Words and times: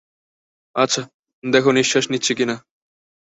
আচ্ছা, 0.75 1.01
দেখো 1.43 1.69
নিশ্বাস 1.71 2.05
নিচ্ছে 2.11 2.33
কিনা। 2.33 2.55